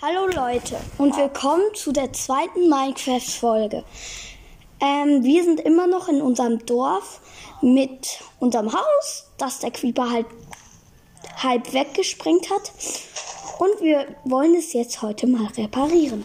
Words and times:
Hallo 0.00 0.28
Leute 0.28 0.76
und 0.98 1.16
willkommen 1.16 1.74
zu 1.74 1.90
der 1.90 2.12
zweiten 2.12 2.68
Minecraft-Folge. 2.68 3.82
Ähm, 4.78 5.24
wir 5.24 5.42
sind 5.42 5.58
immer 5.58 5.88
noch 5.88 6.06
in 6.06 6.22
unserem 6.22 6.64
Dorf 6.64 7.20
mit 7.62 8.20
unserem 8.38 8.72
Haus, 8.72 9.28
das 9.38 9.58
der 9.58 9.72
Creeper 9.72 10.08
halt 10.08 10.26
halb 11.38 11.72
weggesprengt 11.72 12.48
hat. 12.48 12.70
Und 13.58 13.82
wir 13.82 14.06
wollen 14.22 14.54
es 14.54 14.72
jetzt 14.72 15.02
heute 15.02 15.26
mal 15.26 15.46
reparieren. 15.46 16.24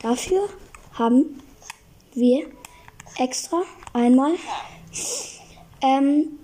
Dafür 0.00 0.48
haben 0.92 1.42
wir 2.14 2.46
extra 3.16 3.60
einmal 3.92 4.34
ähm, 5.80 6.38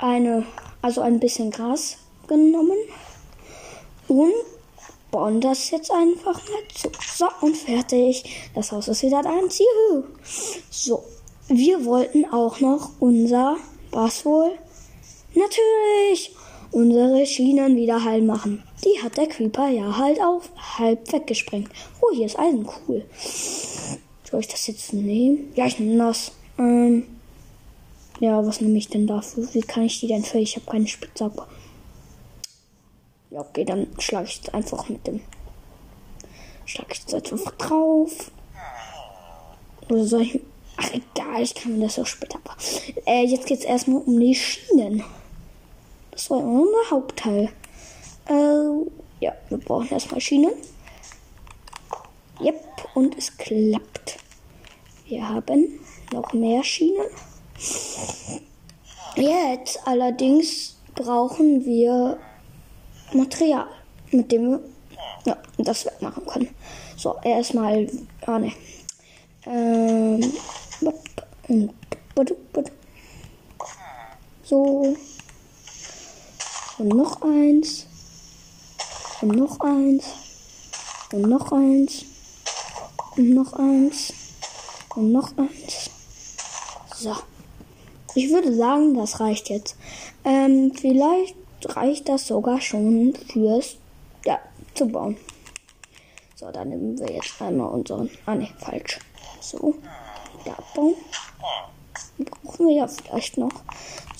eine, 0.00 0.46
also 0.82 1.00
ein 1.00 1.20
bisschen 1.20 1.52
Gras 1.52 1.98
genommen 2.26 2.78
und 4.08 4.32
bauen 5.14 5.40
das 5.40 5.70
jetzt 5.70 5.92
einfach 5.92 6.42
mal 6.48 6.62
zu. 6.74 6.90
So, 7.14 7.26
und 7.40 7.56
fertig. 7.56 8.24
Das 8.52 8.72
Haus 8.72 8.88
ist 8.88 9.04
wieder 9.04 9.24
eins. 9.24 9.60
Juhu. 9.60 10.02
So, 10.70 11.04
wir 11.46 11.84
wollten 11.84 12.24
auch 12.32 12.58
noch 12.58 12.90
unser, 12.98 13.56
was 13.92 14.24
wohl? 14.24 14.50
Natürlich, 15.34 16.34
unsere 16.72 17.24
Schienen 17.26 17.76
wieder 17.76 18.02
heil 18.02 18.22
machen. 18.22 18.64
Die 18.84 19.00
hat 19.00 19.16
der 19.16 19.28
Creeper 19.28 19.68
ja 19.68 19.96
halt 19.96 20.20
auch 20.20 20.42
halb 20.78 21.12
weggesprengt. 21.12 21.70
Oh, 22.00 22.12
hier 22.12 22.26
ist 22.26 22.36
Eisen, 22.36 22.68
cool. 22.88 23.04
Soll 24.28 24.40
ich 24.40 24.48
das 24.48 24.66
jetzt 24.66 24.92
nehmen? 24.92 25.52
Ja, 25.54 25.66
ich 25.66 25.78
nehme 25.78 25.98
das. 25.98 26.32
Ähm, 26.58 27.04
ja, 28.18 28.44
was 28.44 28.60
nehme 28.60 28.78
ich 28.78 28.88
denn 28.88 29.06
dafür? 29.06 29.46
Wie 29.52 29.60
kann 29.60 29.84
ich 29.84 30.00
die 30.00 30.08
denn 30.08 30.24
für? 30.24 30.38
Ich 30.38 30.56
habe 30.56 30.68
keine 30.68 30.88
Spitzhacke. 30.88 31.44
Ja, 33.34 33.40
okay, 33.40 33.64
dann 33.64 33.88
schlage 33.98 34.28
ich 34.28 34.42
es 34.44 34.54
einfach 34.54 34.88
mit 34.88 35.04
dem. 35.08 35.20
Schlage 36.66 36.92
ich 36.92 37.02
es 37.04 37.32
einfach 37.32 37.50
drauf. 37.56 38.30
Oder 39.90 40.04
soll 40.04 40.22
ich. 40.22 40.40
Ach, 40.76 40.88
egal, 40.92 41.42
ich 41.42 41.52
kann 41.52 41.76
mir 41.76 41.86
das 41.86 41.98
auch 41.98 42.06
später. 42.06 42.38
Äh, 43.04 43.24
jetzt 43.24 43.46
geht 43.46 43.58
es 43.58 43.64
erstmal 43.64 44.02
um 44.02 44.20
die 44.20 44.36
Schienen. 44.36 45.02
Das 46.12 46.30
war 46.30 46.38
immer 46.38 46.62
unser 46.62 46.90
Hauptteil. 46.92 47.50
Äh, 48.28 49.24
ja, 49.24 49.32
wir 49.48 49.58
brauchen 49.58 49.90
erstmal 49.90 50.20
Schienen. 50.20 50.52
Yep, 52.40 52.88
und 52.94 53.18
es 53.18 53.36
klappt. 53.36 54.18
Wir 55.06 55.28
haben 55.28 55.80
noch 56.12 56.32
mehr 56.32 56.62
Schienen. 56.62 57.08
Jetzt 59.16 59.80
allerdings 59.86 60.76
brauchen 60.94 61.64
wir 61.64 62.16
Material, 63.14 63.66
mit 64.10 64.30
dem 64.30 64.50
wir 64.50 64.60
ja, 65.24 65.36
das 65.58 65.86
wegmachen 65.86 66.26
können. 66.26 66.48
So, 66.96 67.16
erstmal. 67.22 67.88
Ah, 68.26 68.38
ne. 68.38 68.52
Ähm. 69.46 70.32
So. 74.42 74.96
Und 76.78 76.88
noch 76.88 77.22
eins. 77.22 77.86
Und 79.20 79.36
noch 79.36 79.60
eins. 79.60 80.04
Und 81.12 81.28
noch 81.28 81.52
eins. 81.52 82.04
Und 83.16 83.34
noch 83.34 83.52
eins. 83.54 84.12
Und 84.94 85.12
noch 85.12 85.36
eins. 85.36 85.90
So. 86.96 87.14
Ich 88.14 88.30
würde 88.30 88.54
sagen, 88.54 88.94
das 88.94 89.20
reicht 89.20 89.50
jetzt. 89.50 89.76
Ähm, 90.24 90.72
vielleicht 90.74 91.36
reicht 91.76 92.08
das 92.08 92.26
sogar 92.26 92.60
schon 92.60 93.14
fürs 93.32 93.76
ja, 94.24 94.38
zu 94.74 94.86
bauen. 94.88 95.16
So, 96.36 96.50
dann 96.50 96.68
nehmen 96.68 96.98
wir 96.98 97.10
jetzt 97.10 97.40
einmal 97.40 97.68
unseren. 97.68 98.10
Ah 98.26 98.34
ne, 98.34 98.48
falsch. 98.58 98.98
So. 99.40 99.74
Ja, 100.44 100.56
bauen. 100.74 100.94
Brauchen 102.18 102.68
wir 102.68 102.74
ja 102.76 102.86
vielleicht 102.86 103.38
noch. 103.38 103.52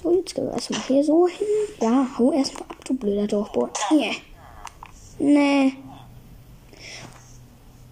So, 0.03 0.15
jetzt 0.17 0.35
gehen 0.35 0.47
wir 0.47 0.53
erstmal 0.53 0.81
hier 0.83 1.05
so 1.05 1.27
hin. 1.27 1.47
Ja, 1.81 2.07
hau 2.19 2.33
erstmal 2.33 2.65
ab, 2.65 2.85
du 2.85 2.95
blöder 2.95 3.27
Durchbohr. 3.27 3.71
Nee. 3.91 4.17
Nee. 5.19 5.73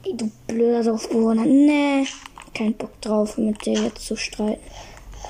Du 0.04 0.30
blöder 0.46 0.82
Durchbohrer. 0.82 1.34
Nee. 1.34 2.06
Kein 2.54 2.74
Bock 2.74 3.00
drauf, 3.00 3.38
mit 3.38 3.64
dir 3.64 3.80
jetzt 3.80 4.06
zu 4.06 4.16
streiten. 4.16 4.60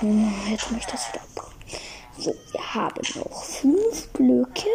Hm, 0.00 0.32
jetzt 0.50 0.70
möchte 0.70 0.94
ich 0.94 1.00
das 1.00 1.12
wieder. 1.12 1.51
So, 2.22 2.32
wir 2.52 2.74
haben 2.74 3.02
noch 3.16 3.42
fünf 3.42 4.06
Blöcke. 4.10 4.68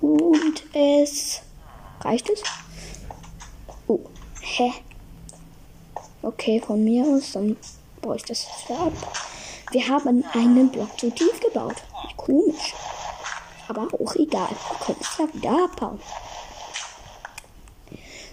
Und 0.00 0.64
es. 0.74 1.40
Reicht 2.00 2.28
es? 2.28 2.42
Oh, 3.86 4.00
hä? 4.40 4.72
Okay, 6.22 6.60
von 6.60 6.82
mir 6.82 7.04
aus, 7.04 7.32
dann 7.32 7.56
baue 8.02 8.16
ich 8.16 8.24
das 8.24 8.48
wieder 8.66 8.80
ab. 8.80 8.92
Wir 9.70 9.86
haben 9.86 10.24
einen 10.32 10.68
Block 10.68 10.98
zu 10.98 11.08
tief 11.10 11.38
gebaut. 11.38 11.76
Komisch. 12.16 12.74
Aber 13.68 13.86
auch 14.00 14.16
egal. 14.16 14.48
Wir 14.50 14.86
können 14.86 14.98
es 15.00 15.18
ja 15.18 15.34
wieder 15.34 15.64
abbauen. 15.66 16.00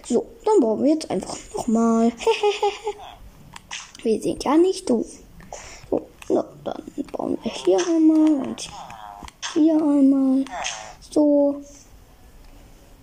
So, 0.08 0.26
dann 0.44 0.58
bauen 0.58 0.82
wir 0.82 0.94
jetzt 0.94 1.08
einfach 1.08 1.38
nochmal. 1.54 2.10
wir 4.02 4.20
sind 4.20 4.42
ja 4.42 4.56
nicht 4.56 4.90
doof. 4.90 5.06
So, 6.26 6.44
dann 6.64 6.82
wir 7.44 7.52
hier 7.52 7.78
einmal 7.78 8.46
und 8.46 8.70
hier 9.52 9.76
einmal. 9.76 10.44
So. 11.10 11.62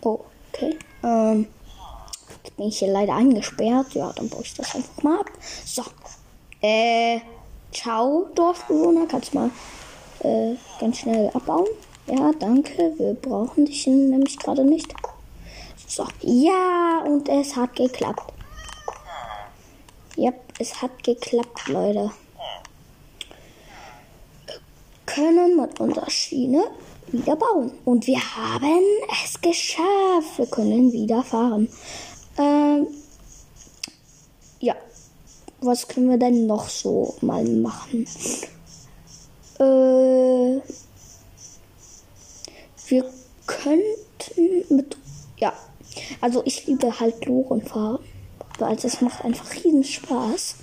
Oh, 0.04 0.20
okay. 0.52 0.78
Ähm, 1.04 1.48
jetzt 2.44 2.58
bin 2.58 2.68
ich 2.68 2.80
hier 2.80 2.92
leider 2.92 3.14
eingesperrt. 3.14 3.94
Ja, 3.94 4.12
dann 4.14 4.30
baue 4.30 4.42
ich 4.42 4.54
das 4.56 4.76
einfach 4.76 5.04
mal 5.04 5.20
ab. 5.20 5.32
So. 5.66 5.84
Äh, 6.62 7.20
ciao, 7.72 8.28
Dorfbewohner. 8.36 9.06
Kannst 9.08 9.34
mal 9.34 9.52
äh, 10.24 10.56
ganz 10.80 11.00
schnell 11.00 11.30
abbauen. 11.34 11.68
Ja, 12.08 12.32
danke. 12.40 12.94
Wir 12.98 13.14
brauchen 13.14 13.66
dich 13.66 13.86
nämlich 13.86 14.38
gerade 14.40 14.66
nicht. 14.66 14.94
So. 15.88 16.06
Ja, 16.22 17.04
und 17.06 17.30
es 17.30 17.56
hat 17.56 17.76
geklappt. 17.76 18.34
Ja, 20.16 20.32
es 20.60 20.82
hat 20.82 21.04
geklappt, 21.04 21.68
Leute 21.68 22.12
können 25.14 25.58
mit 25.58 25.80
unserer 25.80 26.10
Schiene 26.10 26.64
wieder 27.12 27.36
bauen. 27.36 27.72
Und 27.86 28.08
wir 28.08 28.20
haben 28.20 28.84
es 29.24 29.40
geschafft. 29.42 30.38
Wir 30.38 30.46
können 30.48 30.92
wieder 30.92 31.24
fahren. 31.24 31.68
Ähm, 32.38 32.88
ja. 34.60 34.76
Was 35.60 35.88
können 35.88 36.10
wir 36.10 36.18
denn 36.18 36.48
noch 36.48 36.70
so 36.70 37.16
mal 37.22 37.44
machen? 37.44 38.08
Äh, 39.60 40.62
wir 42.88 43.06
könnten 43.46 44.76
mit. 44.76 44.98
Ja. 45.38 45.54
Also 46.20 46.42
ich 46.46 46.66
liebe 46.68 47.00
halt 47.00 47.26
Loren 47.26 47.62
fahren. 47.62 48.00
Weil 48.60 48.78
es 48.78 49.02
macht 49.02 49.26
einfach 49.26 49.54
riesen 49.56 49.84
Spaß. 49.84 50.56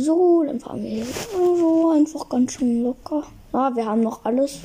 So, 0.00 0.44
dann 0.46 0.60
fahren 0.60 0.84
wir 0.84 0.90
hier 0.90 1.06
so 1.32 1.90
einfach 1.90 2.28
ganz 2.28 2.52
schön 2.52 2.84
locker. 2.84 3.24
Ah, 3.52 3.72
wir 3.74 3.84
haben 3.84 4.02
noch 4.02 4.24
alles. 4.24 4.60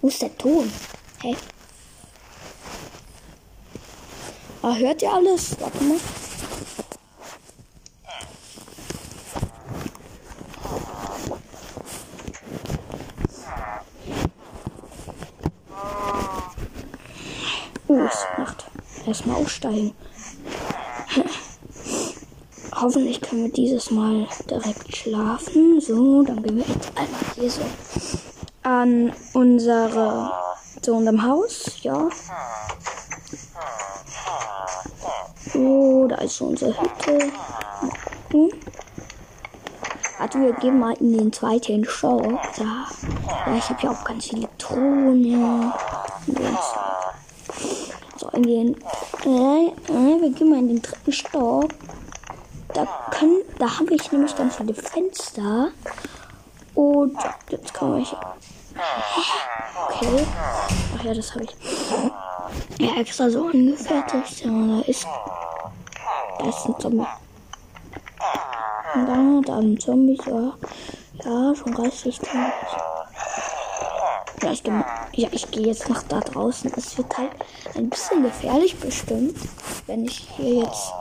Wo 0.00 0.06
ist 0.06 0.22
der 0.22 0.38
Ton? 0.38 0.70
Hä? 1.20 1.30
Hey. 1.30 1.36
Ah, 4.62 4.76
hört 4.76 5.02
ihr 5.02 5.12
alles? 5.12 5.56
Warte 5.60 5.82
mal. 5.82 5.98
Oh, 17.88 17.98
es 18.00 18.26
macht 18.38 18.64
aussteigen. 19.64 19.94
Hoffentlich 22.74 23.20
können 23.20 23.44
wir 23.44 23.52
dieses 23.52 23.90
Mal 23.90 24.26
direkt 24.50 24.96
schlafen. 24.96 25.80
So, 25.80 26.22
dann 26.22 26.42
gehen 26.42 26.56
wir 26.56 26.64
jetzt 26.66 26.90
einmal 26.96 27.20
hier 27.34 27.50
so 27.50 27.62
an 28.62 29.12
unsere, 29.32 30.32
zu 30.82 30.94
unserem 30.94 31.22
Haus. 31.22 31.82
Ja. 31.82 32.08
So, 35.52 36.08
da 36.08 36.16
ist 36.16 36.36
so 36.36 36.46
unsere 36.46 36.74
Hütte. 36.80 37.30
Hm. 38.32 38.50
Warte, 40.18 40.40
wir 40.40 40.52
gehen 40.54 40.78
mal 40.78 40.94
in 40.94 41.16
den 41.16 41.32
zweiten 41.32 41.84
Shop. 41.84 42.22
Da. 42.56 42.86
Ja, 43.46 43.56
ich 43.56 43.68
habe 43.68 43.82
ja 43.82 43.90
auch 43.90 44.04
ganz 44.04 44.26
viele 44.26 44.48
Drohnen. 44.58 45.72
So, 48.34 48.40
eingehen. 48.40 48.76
Äh, 49.24 49.28
äh, 49.28 50.20
wir 50.20 50.30
gehen 50.30 50.50
mal 50.50 50.58
in 50.58 50.68
den 50.68 50.82
dritten 50.82 51.12
Stock. 51.12 51.68
Da 52.72 52.86
können, 53.10 53.42
da 53.58 53.78
habe 53.78 53.94
ich 53.94 54.10
nämlich 54.10 54.36
ganz 54.36 54.56
viele 54.56 54.74
Fenster. 54.74 55.68
Gut, 56.74 57.12
jetzt 57.48 57.72
kann 57.72 58.00
ich. 58.00 58.12
Okay. 59.88 60.26
Ach 60.98 61.04
ja, 61.04 61.14
das 61.14 61.34
habe 61.34 61.44
ich. 61.44 61.56
Ja, 62.78 63.00
extra 63.00 63.30
so 63.30 63.46
angefertigt. 63.46 64.44
Ja, 64.44 64.50
da 64.50 64.80
ist. 64.80 65.06
Da 66.38 66.48
ist 66.48 66.66
ein 66.66 66.80
Zombie. 66.80 67.06
Und 68.94 69.06
da, 69.06 69.40
da 69.46 69.58
ein 69.58 69.78
Zombie, 69.78 70.18
ja. 70.26 70.54
Ja, 71.24 71.54
schon 71.54 71.74
reichlich 71.74 72.20
Zombies. 72.20 72.93
Ja, 74.44 74.52
ich 74.52 74.62
gehe 74.62 74.84
ja, 75.14 75.28
ich 75.32 75.50
geh 75.50 75.62
jetzt 75.62 75.88
nach 75.88 76.02
da 76.02 76.20
draußen. 76.20 76.70
Es 76.76 76.98
wird 76.98 77.16
halt 77.16 77.30
ein 77.76 77.88
bisschen 77.88 78.22
gefährlich 78.22 78.76
bestimmt, 78.76 79.38
wenn 79.86 80.04
ich 80.04 80.28
hier 80.36 80.64
jetzt 80.64 80.92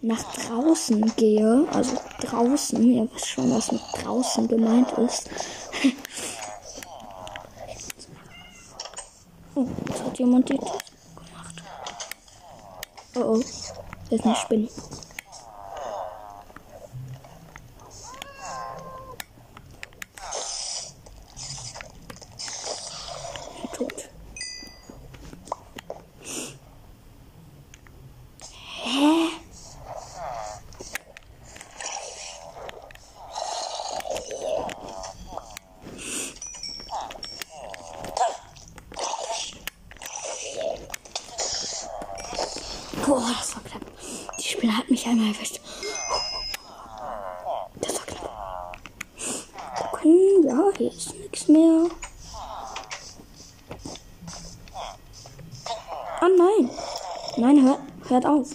nach 0.00 0.22
draußen 0.34 1.12
gehe. 1.16 1.66
Also 1.72 1.96
draußen. 2.20 2.80
Ihr 2.84 3.08
wisst 3.12 3.30
schon, 3.30 3.52
was 3.52 3.72
mit 3.72 3.82
draußen 4.00 4.46
gemeint 4.46 4.92
ist. 4.92 5.28
oh, 9.56 9.66
jetzt 9.88 10.04
hat 10.04 10.16
jemand 10.20 10.48
die 10.50 10.56
gemacht. 10.56 10.84
Oh 13.16 13.20
oh. 13.20 13.40
Das 14.08 14.20
ist 14.20 14.24
eine 14.24 14.36
Spinne. 14.36 14.68
Boah, 43.10 43.34
das 43.36 43.56
war 43.56 43.62
knapp. 43.64 43.82
Die 44.38 44.48
Spinne 44.48 44.76
hat 44.76 44.88
mich 44.88 45.04
einmal 45.04 45.34
erwischt. 45.34 45.60
Das 47.80 47.94
war 47.96 48.06
knapp. 48.06 48.78
Gucken, 49.90 50.44
ja, 50.46 50.70
hier 50.76 50.92
ist 50.92 51.14
nichts 51.16 51.48
mehr. 51.48 51.86
Oh 56.20 56.28
nein. 56.38 56.70
Nein, 57.36 57.76
hört, 58.10 58.26
auf. 58.26 58.48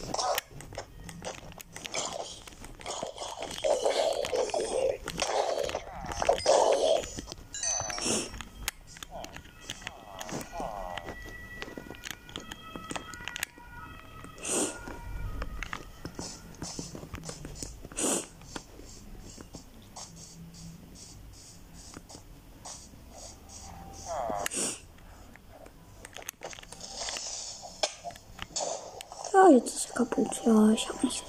Ja, 29.45 29.51
jetzt 29.51 29.75
ist 29.75 29.89
er 29.91 29.97
kaputt. 29.97 30.41
Ja, 30.43 30.69
ich 30.71 30.89
hab 30.89 31.03
nicht. 31.03 31.23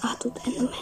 Ach 0.00 0.14
du 0.18 0.32
Enderman. 0.46 0.72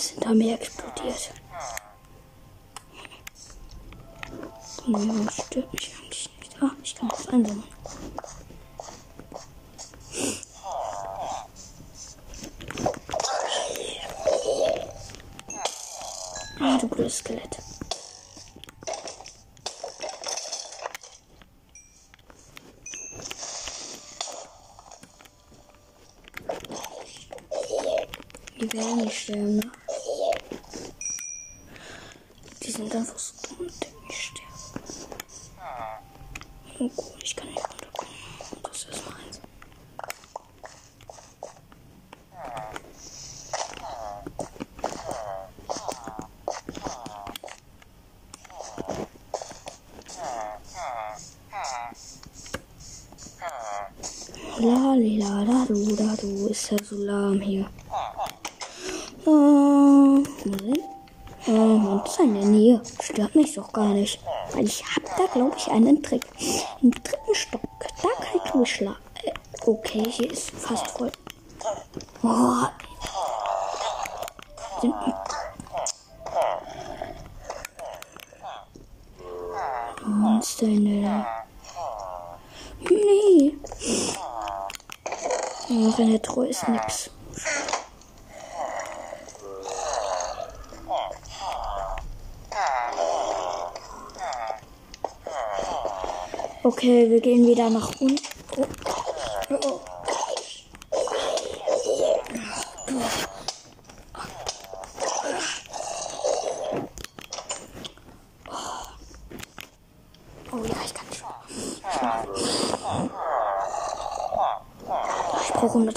Ist 0.00 0.10
hinter 0.12 0.34
mir 0.34 0.54
explodiert. 0.54 1.30
Stört 5.30 5.72
mich 5.74 5.94
eigentlich 5.94 6.30
nicht. 6.40 6.62
Ah, 6.62 6.70
ich 6.82 6.94
kann 6.94 7.08
das 7.08 7.28
einsammeln. 7.28 7.64
Ah, 16.60 16.78
du 16.78 16.88
blödes 16.88 17.18
Skelett. 17.18 17.58
Die 28.60 28.72
werden 28.74 28.96
nicht 28.98 29.22
sterben, 29.22 29.56
ne? 29.56 29.72
Die 32.62 32.70
sind 32.70 32.94
einfach 32.94 33.18
so 33.18 33.32
dumm 33.48 33.60
und 33.60 33.82
denken, 33.82 34.06
ich 34.10 34.22
sterbe. 34.26 34.50
Oh 36.78 36.88
gut, 36.88 37.22
ich 37.22 37.34
kann 37.34 37.48
nicht 37.48 37.58
runterkommen. 37.58 38.14
Das 38.62 38.84
ist 38.84 39.10
meins. 39.10 39.40
La 54.62 54.94
la 54.94 55.44
da 55.44 55.64
du 55.66 55.96
da 55.96 56.14
du 56.20 56.48
ist 56.48 56.70
der 56.70 56.84
Solarm 56.84 57.40
hier. 57.40 57.66
Äh, 59.22 59.26
wo 59.26 60.22
denn? 60.44 60.84
Äh, 61.46 61.50
und 61.50 62.06
seine 62.06 62.44
Nähe 62.44 62.82
stört 63.00 63.34
mich 63.34 63.54
doch 63.54 63.72
gar 63.72 63.88
nicht. 63.88 64.20
Weil 64.52 64.66
ich 64.66 64.84
hab 64.84 65.16
da, 65.16 65.24
glaube 65.32 65.56
ich, 65.56 65.70
einen 65.70 66.02
Trick. 66.02 66.26
Im 66.82 66.90
dritten 66.90 67.34
Stock, 67.34 67.62
da 68.02 68.08
kann 68.22 68.40
ich 68.44 68.50
durchschlagen. 68.50 68.98
Äh, 69.24 69.32
okay, 69.64 70.04
hier 70.06 70.30
ist 70.30 70.50
fast 70.50 70.88
voll. 70.88 71.10
Oh. 72.22 72.66
Sind, 74.82 74.94
Monster, 80.06 80.66
ne? 80.66 81.26
Nee. 82.90 83.56
Oh, 85.72 85.90
Renetro 85.90 86.42
ist 86.62 86.68
nix. 86.68 87.10
Okay, 96.62 97.10
wir 97.10 97.20
gehen 97.20 97.46
wieder 97.46 97.70
nach 97.70 97.90
unten. 98.00 98.20
Oh. 98.56 98.66
Oh. 99.50 99.56
Oh 99.64 99.89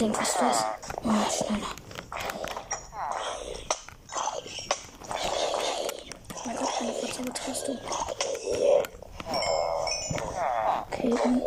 denke, 0.03 0.19
was 0.19 0.33
du 0.33 0.41
hast. 0.41 0.65
Oh, 0.97 1.11
schneller. 1.31 1.67
Mein 6.45 6.57
Gott, 6.57 6.69
meine 6.81 6.93
Fahrzeuge 6.93 7.33
triffst 7.33 7.67
du. 7.67 7.77
Okay, 10.91 11.15
dann. 11.23 11.41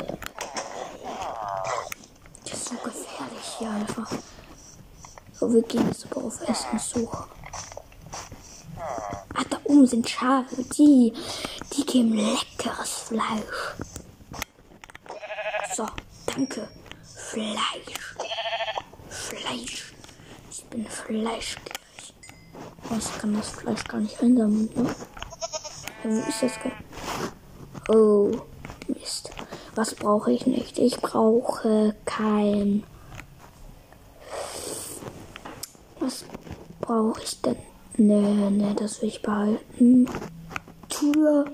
Das 2.44 2.52
ist 2.52 2.68
so 2.68 2.74
gefährlich 2.76 3.46
hier 3.58 3.70
einfach. 3.70 4.10
So, 5.34 5.52
wir 5.52 5.62
gehen 5.62 5.86
jetzt 5.88 6.06
aber 6.10 6.24
auf 6.24 6.40
Essenssuche. 6.48 7.24
Ah, 9.34 9.44
da 9.50 9.58
oben 9.64 9.86
sind 9.86 10.08
Schafe. 10.08 10.62
Die, 10.78 11.12
die 11.74 11.84
geben 11.84 12.14
leckeres 12.14 12.90
Fleisch. 13.08 13.65
Einsammeln, 24.46 24.70
ne? 24.74 24.94
Ja, 26.04 26.10
wo 26.10 26.28
ist 26.28 26.42
das? 26.42 26.52
Oh, 27.88 28.30
Mist. 28.88 29.30
Was 29.74 29.94
brauche 29.94 30.32
ich 30.32 30.46
nicht? 30.46 30.78
Ich 30.78 31.00
brauche 31.00 31.94
kein. 32.04 32.84
Was 36.00 36.24
brauche 36.80 37.20
ich 37.22 37.40
denn? 37.42 37.56
Nee, 37.96 38.50
nee, 38.50 38.74
das 38.74 39.02
will 39.02 39.08
ich 39.08 39.22
behalten. 39.22 40.08
Tür. 40.88 41.46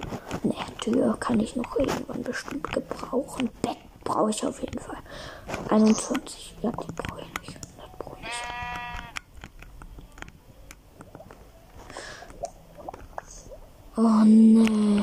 Nee, 0.42 0.54
Tür 0.80 1.16
kann 1.18 1.40
ich 1.40 1.56
noch 1.56 1.78
irgendwann 1.78 2.22
bestimmt 2.22 2.72
gebrauchen. 2.72 3.50
Bett 3.62 3.78
brauche 4.04 4.30
ich 4.30 4.44
auf 4.44 4.60
jeden 4.60 4.78
Fall. 4.78 4.98
21. 5.68 6.56
Ja, 6.62 6.70
die 6.70 6.92
brauche 6.92 7.22
ich 7.22 7.40
nicht. 7.40 7.56
Das 7.76 7.88
brauche 7.98 8.16
ich 8.18 8.24
nicht. 8.24 8.42
Oh 14.04 14.24
nee. 14.24 15.00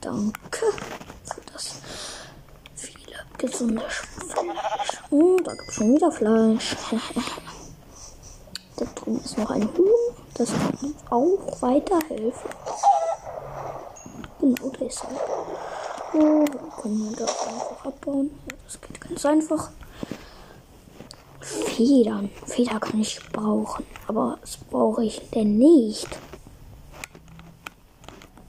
Danke 0.00 0.32
für 1.22 1.40
das 1.52 1.74
viele 2.74 3.14
gesunde 3.38 3.80
Fleisch. 3.88 5.02
Oh, 5.10 5.36
da 5.44 5.52
gibt 5.52 5.68
es 5.68 5.74
schon 5.76 5.94
wieder 5.94 6.10
Fleisch. 6.10 6.76
da 8.76 8.84
drüben 8.86 9.20
ist 9.24 9.38
noch 9.38 9.50
ein 9.50 9.68
Huhn. 9.78 10.16
Das 10.34 10.50
kann 10.50 10.94
auch 11.10 11.62
weiterhelfen. 11.62 12.50
Genau, 14.40 14.68
da 14.70 14.84
ist 14.84 15.04
er. 15.04 15.10
Oh, 16.12 16.44
können 16.82 17.10
wir 17.10 17.16
das 17.18 17.46
einfach 17.46 17.86
abbauen. 17.86 18.30
Das 19.20 19.30
ganz 19.30 19.52
einfach. 19.52 19.70
Federn. 21.40 22.30
Feder 22.46 22.80
kann 22.80 23.00
ich 23.00 23.20
brauchen. 23.32 23.84
Aber 24.06 24.38
was 24.40 24.56
brauche 24.56 25.04
ich 25.04 25.20
denn 25.34 25.58
nicht? 25.58 26.08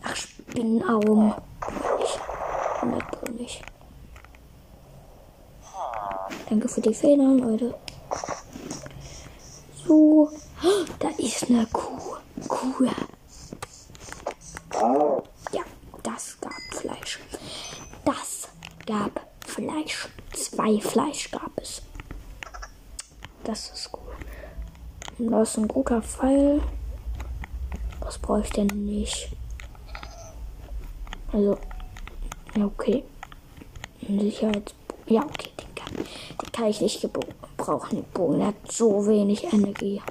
Ach, 0.01 0.15
Spinnenaugen. 0.15 1.33
Ich. 2.05 3.31
Nicht. 3.37 3.61
Danke 6.49 6.69
für 6.69 6.81
die 6.81 6.93
Federn, 6.93 7.39
Leute. 7.39 7.75
So. 9.85 10.29
Da 10.99 11.09
ist 11.17 11.49
eine 11.49 11.65
Kuh. 11.65 12.15
Kuh 12.47 12.87
das 16.01 16.37
gab 16.39 16.53
Fleisch. 16.71 17.19
Das 18.05 18.47
gab 18.85 19.19
Fleisch. 19.45 20.07
Fleisch 20.79 21.31
gab 21.31 21.51
es. 21.57 21.81
Das 23.43 23.71
ist 23.71 23.91
gut. 23.91 24.01
Und 25.17 25.31
da 25.31 25.41
ist 25.41 25.57
ein 25.57 25.67
guter 25.67 26.01
Pfeil. 26.01 26.61
Was 27.99 28.17
brauche 28.17 28.41
ich 28.41 28.49
denn 28.51 28.67
nicht? 28.67 29.31
Also, 31.31 31.57
ja, 32.55 32.65
okay. 32.65 33.03
Sicherheits. 34.07 34.73
Ja, 35.07 35.23
okay, 35.23 35.49
den 35.59 35.75
kann, 35.75 35.95
den 35.95 36.51
kann 36.51 36.65
ich 36.67 36.81
nicht 36.81 37.01
gebrauchen. 37.01 37.97
Den 37.97 38.05
Bogen 38.13 38.39
der 38.39 38.47
hat 38.47 38.71
so 38.71 39.07
wenig 39.07 39.51
Energie. 39.51 40.01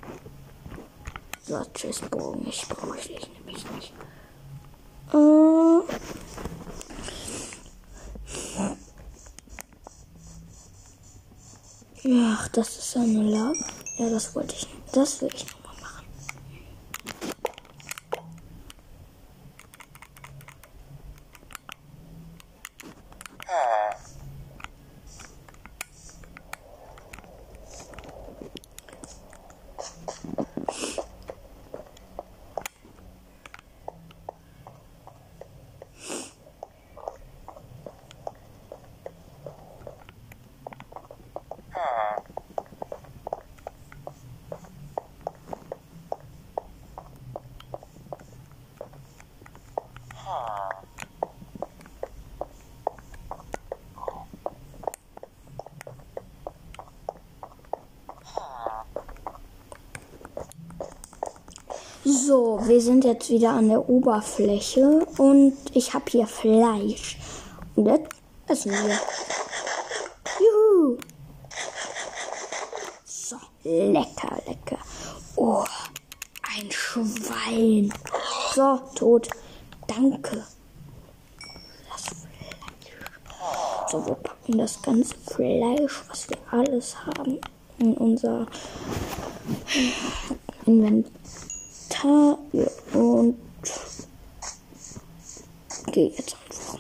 So, 1.43 1.61
tschüss, 1.75 2.01
Bogen. 2.01 2.47
Ich 2.49 2.67
brauche 2.69 2.97
dich 2.97 3.29
nämlich 3.39 3.71
nicht. 3.73 3.93
Äh. 5.13 5.71
Ach, 12.03 12.49
das 12.49 12.79
ist 12.79 12.97
eine 12.97 13.23
Lava. 13.23 13.55
Ja, 13.99 14.09
das 14.09 14.35
wollte 14.35 14.55
ich. 14.55 14.67
Das 14.93 15.21
will 15.21 15.29
ich 15.35 15.45
nochmal 15.45 15.75
machen. 15.81 16.07
So, 62.03 62.60
wir 62.71 62.81
sind 62.81 63.05
jetzt 63.05 63.29
wieder 63.31 63.51
an 63.51 63.69
der 63.69 63.89
Oberfläche 63.89 65.05
und 65.19 65.57
ich 65.75 65.93
habe 65.93 66.05
hier 66.09 66.29
Fleisch. 66.29 67.19
Und 67.75 67.87
jetzt 67.87 68.15
essen 68.47 68.71
wir. 68.71 68.97
Juhu! 70.39 70.97
So, 73.05 73.37
lecker, 73.65 74.41
lecker. 74.47 74.79
Oh, 75.35 75.65
ein 76.57 76.71
Schwein. 76.71 77.93
So, 78.55 78.79
tot. 78.95 79.29
Danke. 79.89 80.47
Das 81.91 82.03
Fleisch. 82.03 83.91
So, 83.91 84.07
wir 84.07 84.15
packen 84.15 84.59
das 84.59 84.81
ganze 84.81 85.17
Fleisch, 85.27 86.05
was 86.09 86.31
wir 86.31 86.39
alles 86.53 86.95
haben, 87.05 87.41
in 87.79 87.95
unser 87.95 88.47
Inventar. 90.67 91.20
Ja, 92.03 92.39
und 92.95 93.37
gehe 95.93 96.09
jetzt 96.09 96.35
einfach. 96.49 96.79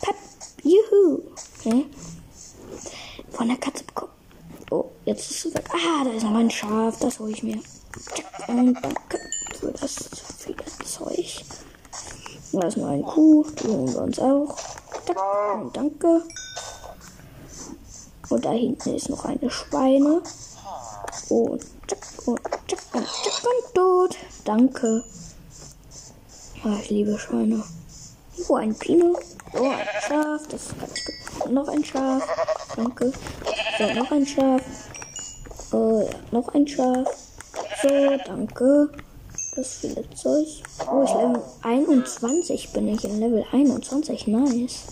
Pep, 0.00 0.14
juhu. 0.62 1.22
Okay. 1.58 1.86
Von 3.32 3.48
der 3.48 3.56
Katze 3.56 3.82
bekommen. 3.82 4.12
Oh, 4.70 4.84
jetzt 5.04 5.28
ist 5.30 5.46
es 5.46 5.54
weg. 5.54 5.68
Ah, 5.72 6.04
da 6.04 6.10
ist 6.10 6.22
noch 6.22 6.34
ein 6.34 6.50
Schaf. 6.50 6.98
Das 7.00 7.18
hole 7.18 7.32
ich 7.32 7.42
mir. 7.42 7.60
Und 8.46 8.74
danke 8.74 9.18
für 9.58 9.72
das 9.72 9.96
viele 10.38 10.64
Zeug. 10.84 11.44
Da 12.52 12.66
ist 12.68 12.76
noch 12.76 12.88
ein 12.88 13.02
Kuh. 13.02 13.44
Die 13.60 13.66
holen 13.66 13.92
wir 13.92 14.02
uns 14.02 14.18
auch. 14.20 14.56
Und 15.54 15.76
danke. 15.76 16.22
Und 18.28 18.44
da 18.44 18.50
hinten 18.50 18.94
ist 18.94 19.08
noch 19.08 19.24
eine 19.24 19.50
Schweine. 19.50 20.22
Und 21.28 21.64
und 22.26 22.40
und 22.40 23.74
tot. 23.74 24.16
Danke. 24.44 25.04
Ah, 26.64 26.76
ich 26.82 26.90
liebe 26.90 27.18
Schweine. 27.18 27.62
Oh, 28.48 28.54
ein 28.56 28.74
Pino. 28.74 29.18
Oh, 29.54 29.68
ein 29.68 29.86
Schaf. 30.06 30.46
Das 30.48 30.66
ist 30.66 30.78
ganz 30.78 31.04
gut. 31.04 31.52
Noch 31.52 31.68
ein 31.68 31.84
Schaf. 31.84 32.22
Danke. 32.76 33.12
So, 33.78 33.92
noch 33.94 34.10
ein 34.10 34.26
Schaf. 34.26 34.62
Oh, 35.72 36.02
ja, 36.02 36.18
noch 36.30 36.48
ein 36.54 36.66
Schaf. 36.66 37.08
So, 37.82 38.16
danke. 38.24 38.90
Das 39.54 39.74
viele 39.76 40.08
Zeug. 40.10 40.46
Oh, 40.90 41.02
ich 41.02 41.10
Level 41.10 41.42
21 41.62 42.72
bin 42.72 42.88
ich 42.88 43.04
in 43.04 43.20
Level 43.20 43.44
21. 43.52 44.26
Nice. 44.26 44.82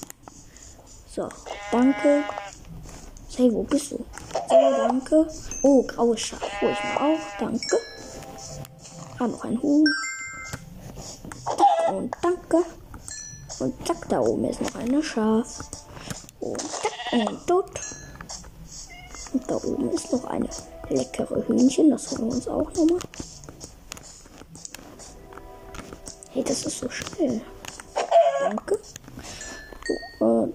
So, 1.14 1.28
danke. 1.71 2.25
Hey, 3.37 3.52
wo 3.52 3.62
bist 3.62 3.93
du? 3.93 4.04
So, 4.54 4.61
danke. 4.61 5.26
Oh, 5.62 5.82
graues 5.82 6.20
Schaf. 6.20 6.61
Hol 6.61 6.70
ich 6.70 6.84
mir 6.84 7.00
auch. 7.00 7.18
Danke. 7.40 7.76
Ah, 9.18 9.26
noch 9.26 9.44
ein 9.44 9.61
Huhn. 9.61 9.84
Und 11.90 12.14
danke. 12.23 12.64
Und 13.58 13.87
zack, 13.87 14.08
da 14.08 14.20
oben 14.20 14.44
ist 14.44 14.61
noch 14.61 14.76
eine 14.76 15.02
Schaf. 15.02 15.58
Und 16.38 16.61
zack, 16.61 16.92
und 17.28 17.46
tot. 17.49 17.70
Und 19.32 19.50
da 19.50 19.56
oben 19.56 19.90
ist 19.90 20.12
noch 20.12 20.25
eine 20.26 20.49
leckere 20.88 21.49
Hühnchen. 21.49 21.90
Das 21.90 22.12
holen 22.12 22.28
wir 22.28 22.34
uns 22.34 22.46
auch 22.46 22.73
nochmal. 22.75 23.00
Hey, 26.30 26.44
das 26.44 26.64
ist 26.64 26.78
so 26.78 26.88
schnell. 26.88 27.40
Danke. 28.40 28.78
Äh, 29.88 30.25
oh, 30.25 30.49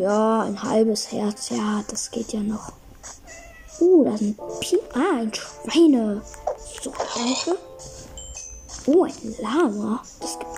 ja, 0.00 0.42
ein 0.42 0.62
halbes 0.62 1.12
Herz. 1.12 1.50
Ja, 1.50 1.82
das 1.88 2.10
geht 2.10 2.32
ja 2.32 2.40
noch. 2.40 2.72
Uh, 3.80 4.04
da 4.04 4.16
sind 4.16 4.36
Pi 4.60 4.78
Ah, 4.94 5.20
ein 5.20 5.32
Schweine. 5.34 6.22
So, 6.82 6.92
danke. 6.92 7.58
Oh, 8.86 9.04
ein 9.04 9.36
Lama. 9.40 10.02
Das 10.20 10.38
gibt 10.38 10.50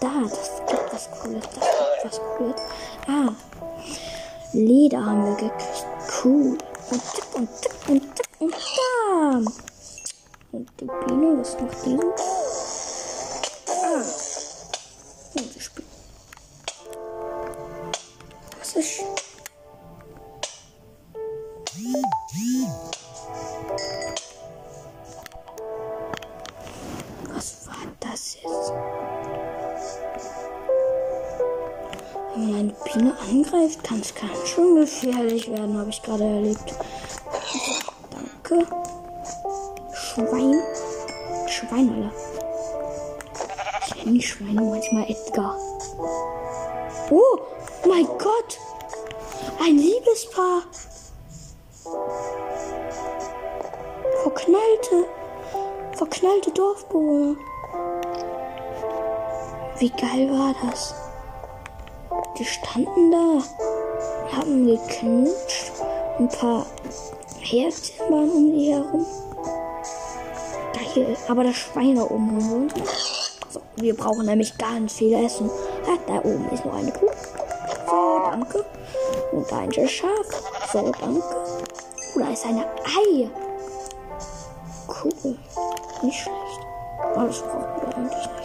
da, 0.00 0.22
das 0.22 0.50
gibt 0.66 0.92
was 0.92 1.10
Cooles. 1.10 1.44
Das 1.44 1.54
gibt 1.54 2.04
was 2.04 2.20
Cooles. 2.36 2.60
Ah, 3.06 3.32
Leder 4.52 5.04
haben 5.04 5.24
wir 5.24 5.34
gekriegt. 5.36 5.86
Cool. 6.24 6.58
Und 6.90 7.02
tick 7.14 7.34
und 7.34 7.48
tick 7.60 7.88
und 7.88 8.16
tick 8.16 8.28
und 8.40 8.50
bam. 8.52 9.52
Und 10.52 10.68
die 10.80 10.84
Biene, 10.84 11.38
was 11.38 11.56
macht 11.60 11.84
die 11.84 11.96
gerade 36.10 36.24
erlebt. 36.24 36.74
Danke. 38.10 38.66
Schwein. 39.94 40.62
Schwein, 41.46 41.88
Alter. 41.94 42.12
Ich 43.96 44.04
nenne 44.04 44.20
Schweine 44.20 44.62
manchmal 44.62 45.08
Edgar. 45.08 45.56
Oh, 47.10 47.38
mein 47.86 48.06
Gott. 48.06 48.58
Ein 49.60 49.76
Liebespaar. 49.76 50.62
Verknallte. 54.22 55.06
Verknallte 55.92 56.50
Dorfbewohner. 56.50 57.36
Wie 59.78 59.90
geil 59.90 60.28
war 60.30 60.54
das? 60.66 60.94
Die 62.36 62.44
standen 62.44 63.10
da, 63.12 64.36
haben 64.36 64.66
geknutscht. 64.66 65.69
Ein 66.20 66.28
paar 66.28 66.66
Herzchen 67.40 67.98
waren 68.10 68.30
um 68.30 68.52
die 68.52 68.74
herum. 68.74 69.06
Geil, 70.74 71.16
aber 71.26 71.44
das 71.44 71.56
Schwein 71.56 71.96
da 71.96 72.02
oben 72.02 72.50
holen. 72.50 72.72
So, 73.48 73.62
wir 73.76 73.96
brauchen 73.96 74.26
nämlich 74.26 74.58
ganz 74.58 74.92
viel 74.92 75.14
Essen. 75.14 75.50
Ah, 75.86 75.96
da 76.06 76.18
oben 76.18 76.46
ist 76.50 76.62
noch 76.66 76.74
eine 76.74 76.92
Kuh. 76.92 77.08
So, 77.86 78.20
danke. 78.30 78.66
Und 79.32 79.50
ein 79.50 79.88
Schaf. 79.88 80.10
So, 80.70 80.82
danke. 80.82 81.22
Oh, 82.14 82.18
da 82.18 82.28
ist 82.28 82.44
eine 82.44 82.66
Ei. 82.84 83.30
Cool. 84.88 85.38
Nicht 86.02 86.20
schlecht. 86.20 86.60
Aber 87.14 87.28
das 87.28 87.40
brauchen 87.40 87.94
eigentlich 87.94 88.26
nicht. 88.26 88.39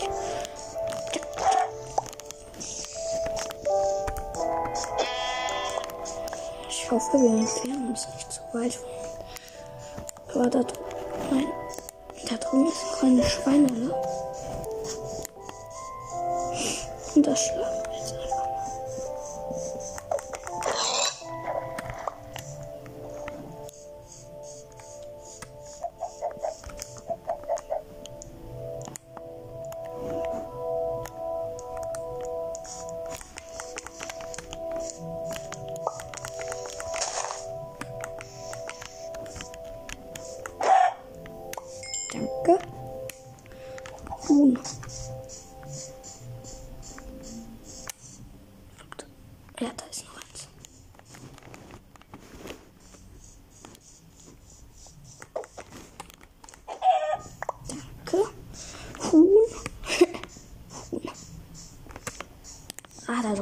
Hoffe, 6.96 7.20
wir 7.20 7.30
entfernen 7.30 7.90
uns 7.90 8.08
nicht 8.16 8.32
zu 8.32 8.42
weit 8.54 8.74
von. 8.74 8.90
Aber 10.34 10.50
da 10.50 10.64
drüben. 10.64 11.46
Da 12.30 12.38
drüben 12.38 12.68
ist 12.68 12.86
noch 12.92 13.04
eine 13.04 13.24
Schweine, 13.24 13.72
ne? 13.72 13.94
Und 17.16 17.28
das 17.28 17.46
schlagen 17.46 17.75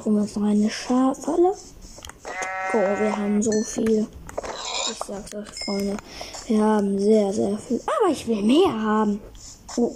Da 0.04 0.10
drüben 0.10 0.26
ist 0.26 0.36
noch 0.36 0.48
eine 0.48 0.70
Schaffalle. 0.70 1.56
Oh, 2.74 2.78
wir 2.78 3.16
haben 3.16 3.42
so 3.42 3.52
viel. 3.64 4.06
Ich 4.92 4.98
sag's 5.08 5.34
euch, 5.34 5.50
Freunde. 5.64 5.96
Wir 6.48 6.62
haben 6.62 7.00
sehr, 7.00 7.32
sehr 7.32 7.58
viel. 7.58 7.82
Aber 7.86 8.12
ich 8.12 8.28
will 8.28 8.42
mehr 8.42 8.74
haben. 8.74 9.22
Oh. 9.78 9.96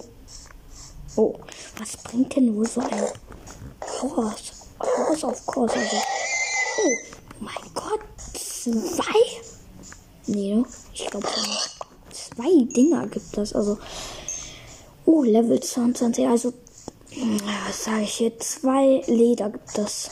Oh. 1.16 1.34
Was 1.78 1.96
bringt 1.98 2.34
denn 2.36 2.56
wohl 2.56 2.66
so 2.66 2.80
ein 2.80 3.04
Horse? 4.00 4.52
Horse 4.80 5.26
of 5.26 5.46
course. 5.46 5.74
Also. 5.74 5.96
Oh. 6.78 6.96
Mein 7.40 7.74
Gott. 7.74 8.00
Zwei? 8.32 9.12
Nee, 10.26 10.54
ne? 10.54 10.64
Ich 10.94 11.06
glaube, 11.06 11.28
zwei 12.12 12.64
Dinger 12.74 13.06
gibt 13.08 13.36
das. 13.36 13.52
Also. 13.52 13.76
Oh, 15.04 15.22
Level 15.22 15.60
22. 15.60 16.26
Also. 16.26 16.54
Was 17.66 17.84
sage 17.84 18.02
ich 18.04 18.14
hier? 18.14 18.38
Zwei 18.38 19.02
Leder 19.06 19.50
gibt 19.50 19.76
das. 19.76 20.10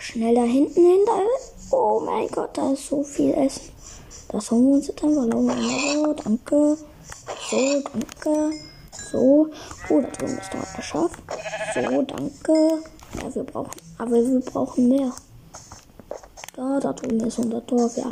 Schnell 0.00 0.34
da 0.34 0.42
hinten 0.42 0.84
hinter. 0.84 1.22
Oh 1.70 2.00
mein 2.04 2.26
Gott, 2.28 2.58
da 2.58 2.72
ist 2.72 2.88
so 2.88 3.04
viel 3.04 3.32
Essen. 3.34 3.70
Das 4.28 4.50
holen 4.50 4.68
wir 4.68 4.74
uns 4.74 4.88
jetzt 4.88 5.04
einfach. 5.04 5.22
So, 5.22 6.12
danke. 6.14 6.78
So, 7.48 7.82
danke. 7.92 8.52
So. 9.10 9.50
Oh, 9.88 10.00
da 10.00 10.08
drüben 10.08 10.38
ist 10.38 10.52
noch 10.52 10.74
ein 10.74 10.82
Schaf. 10.82 11.12
So, 11.74 12.02
danke. 12.02 12.82
Ja, 13.22 13.34
wir 13.34 13.44
brauchen. 13.44 13.70
Aber 13.98 14.10
wir 14.10 14.40
brauchen 14.40 14.88
mehr. 14.88 15.12
Da, 16.56 16.80
da 16.80 16.92
drüben 16.92 17.20
ist 17.20 17.38
unser 17.38 17.60
Dorf. 17.60 17.96
Ja. 17.96 18.10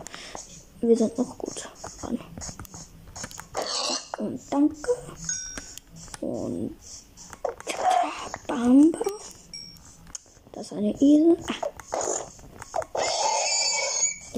Wir 0.81 0.97
sind 0.97 1.19
noch 1.19 1.37
gut 1.37 1.69
dran. 2.01 2.19
Und 4.19 4.41
danke. 4.51 4.91
Und. 6.21 6.77
Bam, 8.47 8.91
bam. 8.93 9.03
Das 10.53 10.67
ist 10.67 10.73
eine 10.73 10.95
Esel. 11.01 11.37
Ah. 11.49 11.67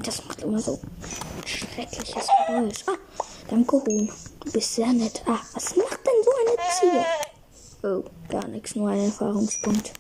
Das 0.03 0.25
macht 0.27 0.43
immer 0.43 0.59
so 0.59 0.73
ein 0.73 1.47
schreckliches 1.47 2.27
Geräusch. 2.47 2.85
Ah, 2.87 2.99
danke, 3.49 3.77
Huhn. 3.77 4.11
Du 4.45 4.53
bist 4.53 4.75
sehr 4.75 4.93
nett. 4.93 5.23
Ah, 5.27 5.39
was 5.55 5.77
macht 5.77 6.01
denn 6.07 6.23
so 6.25 6.31
eine 6.41 6.57
Ziege? 6.81 7.05
Oh, 7.85 8.05
gar 8.29 8.47
nichts, 8.49 8.75
nur 8.75 8.91
ein 8.91 9.05
Erfahrungspunkt. 9.05 9.93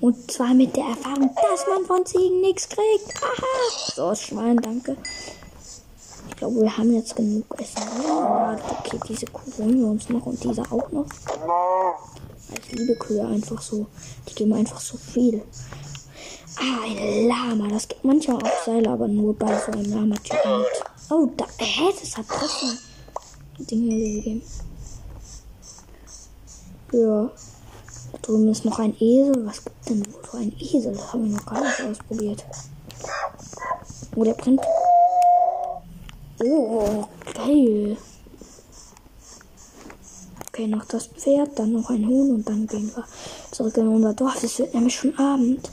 Und 0.00 0.30
zwar 0.30 0.54
mit 0.54 0.76
der 0.76 0.84
Erfahrung, 0.84 1.34
dass 1.34 1.66
man 1.66 1.84
von 1.84 2.06
Ziegen 2.06 2.40
nichts 2.40 2.68
kriegt. 2.68 3.14
Aha. 3.22 3.92
So, 3.94 4.14
Schwein, 4.14 4.56
danke. 4.58 4.96
Ich 6.28 6.36
glaube, 6.36 6.60
wir 6.60 6.76
haben 6.76 6.94
jetzt 6.94 7.16
genug 7.16 7.46
Essen. 7.60 7.82
Ja, 8.06 8.56
okay, 8.78 9.00
diese 9.08 9.26
Kuh 9.26 9.50
holen 9.58 9.80
wir 9.80 9.88
uns 9.88 10.08
noch 10.08 10.24
und 10.26 10.42
diese 10.44 10.62
auch 10.62 10.90
noch. 10.92 11.06
Ich 12.50 12.72
liebe 12.72 12.94
Kühe 12.96 13.26
einfach 13.26 13.60
so. 13.60 13.86
Die 14.28 14.34
geben 14.34 14.52
einfach 14.54 14.80
so 14.80 14.96
viel. 14.96 15.42
Ah, 16.56 16.84
ein 16.84 17.28
Lama. 17.28 17.68
Das 17.68 17.86
gibt 17.86 18.04
manchmal 18.04 18.42
auch 18.42 18.64
Seile, 18.64 18.88
aber 18.90 19.06
nur 19.06 19.34
bei 19.34 19.58
so 19.58 19.72
einem 19.72 19.90
Lama-Typen. 19.90 20.64
Oh, 21.10 21.28
da. 21.36 21.46
Hä? 21.58 21.84
Das 22.00 22.16
hat 22.16 22.26
trotzdem 22.28 22.78
Dinge 23.58 23.96
gegeben. 23.96 24.42
Ja. 26.92 27.30
Da 28.12 28.18
drüben 28.22 28.48
ist 28.48 28.64
noch 28.64 28.78
ein 28.78 28.96
Esel. 28.98 29.46
Was 29.46 29.64
gibt 29.64 29.88
denn 29.88 30.06
wohl 30.06 30.22
so 30.30 30.38
ein 30.38 30.52
Esel? 30.58 30.92
Das 30.92 31.12
haben 31.12 31.28
wir 31.28 31.36
noch 31.36 31.46
gar 31.46 31.60
nicht 31.60 31.82
ausprobiert. 31.82 32.44
Oh, 34.16 34.24
der 34.24 34.34
brennt. 34.34 34.60
Oh, 36.42 37.04
geil. 37.34 37.96
Okay, 40.58 40.66
noch 40.66 40.86
das 40.86 41.06
Pferd, 41.06 41.56
dann 41.56 41.70
noch 41.70 41.88
ein 41.88 42.04
Huhn 42.04 42.34
und 42.34 42.48
dann 42.48 42.66
gehen 42.66 42.90
wir 42.92 43.04
zurück 43.52 43.76
in 43.76 43.86
unser 43.86 44.12
Dorf. 44.12 44.42
Es 44.42 44.58
wird 44.58 44.74
nämlich 44.74 44.96
schon 44.96 45.16
Abend. 45.16 45.70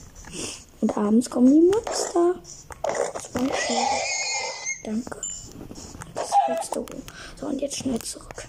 Und 0.79 0.95
abends 0.95 1.27
kommen 1.27 1.51
die 1.51 1.59
Monster. 1.59 2.35
Danke. 4.83 5.21
Das 6.13 6.29
letzte 6.47 6.81
Huhn. 6.81 7.01
So, 7.35 7.47
und 7.47 7.59
jetzt 7.61 7.77
schnell 7.77 7.97
zurück. 7.97 8.47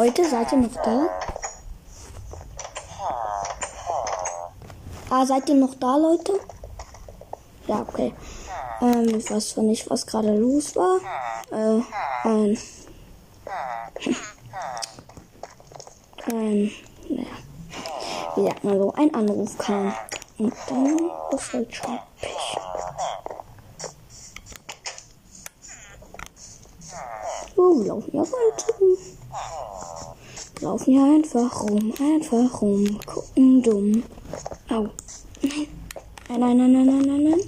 Leute, 0.00 0.24
seid 0.24 0.50
ihr 0.52 0.56
noch 0.56 0.82
da? 0.82 1.10
Ah, 5.10 5.26
seid 5.26 5.46
ihr 5.50 5.56
noch 5.56 5.74
da, 5.74 5.94
Leute? 5.98 6.40
Ja, 7.66 7.80
okay. 7.80 8.14
Ähm, 8.80 9.14
ich 9.18 9.30
weiß 9.30 9.50
zwar 9.50 9.64
nicht, 9.64 9.90
was 9.90 10.06
gerade 10.06 10.34
los 10.34 10.74
war. 10.74 11.00
Äh, 11.50 11.82
ein. 12.26 12.58
Ein. 16.32 16.70
Naja. 17.10 17.26
Wie 18.36 18.44
sagt 18.46 18.64
man 18.64 18.78
so? 18.78 18.94
Ein 18.94 19.14
Anruf 19.14 19.58
kam. 19.58 19.94
Und 20.38 20.54
dann 20.66 21.10
halt 21.52 21.74
schon 21.74 21.98
Pech. 22.18 22.58
So, 27.54 27.80
wir 27.80 27.86
laufen 27.88 28.10
ja 28.14 28.22
weiter. 28.22 29.09
Laufen 30.62 30.92
ja 30.92 31.04
einfach 31.04 31.62
rum, 31.62 31.92
einfach 31.98 32.60
rum, 32.60 33.00
gucken 33.06 33.62
dumm. 33.62 34.02
Au. 34.68 34.88
Nein, 36.28 36.38
nein, 36.38 36.56
nein, 36.56 36.72
nein, 36.72 36.86
nein, 36.86 37.02
nein, 37.06 37.22
nein. 37.22 37.40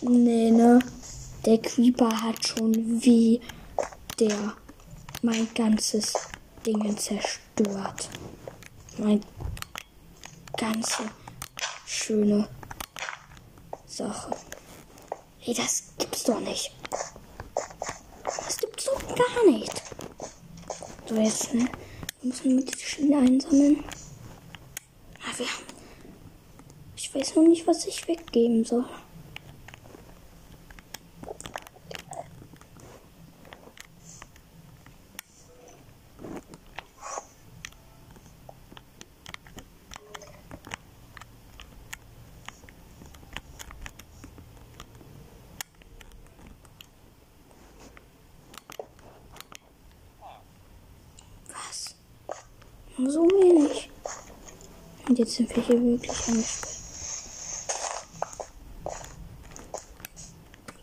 Nee, 0.00 0.52
ne? 0.52 0.78
Der 1.44 1.58
Creeper 1.58 2.22
hat 2.22 2.46
schon 2.46 3.02
wie 3.02 3.40
der 4.20 4.54
mein 5.22 5.48
ganzes 5.54 6.12
Ding 6.64 6.96
zerstört. 6.96 8.08
Mein 8.98 9.24
ganze 10.56 11.02
schöne 11.84 12.48
Sache. 13.86 14.36
Ey, 15.44 15.54
das 15.54 15.82
gibt's 15.98 16.22
doch 16.22 16.40
nicht. 16.40 16.72
Das 18.24 18.56
gibt's 18.56 18.84
doch 18.84 19.16
gar 19.16 19.50
nicht. 19.50 19.82
So, 21.08 21.16
jetzt, 21.16 21.54
ne? 21.54 21.68
Wir 22.20 22.28
müssen 22.28 22.54
mit 22.56 22.72
die 22.72 22.84
Schiene 22.84 23.18
einsammeln. 23.18 23.82
Ah, 25.20 25.36
wir 25.36 25.46
haben. 25.46 25.64
Ich 26.96 27.12
weiß 27.14 27.34
noch 27.36 27.44
nicht, 27.44 27.66
was 27.66 27.86
ich 27.86 28.06
weggeben 28.06 28.64
soll. 28.64 28.84
Was? 51.48 51.94
Nur 52.96 53.10
so 53.10 53.22
wenig. 53.24 53.90
Und 55.18 55.24
jetzt 55.24 55.36
sind 55.36 55.56
wir 55.56 55.64
hier 55.64 55.82
wirklich 55.82 56.28
angesperrt. 56.28 56.76